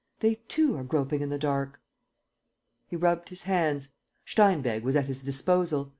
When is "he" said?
2.89-2.95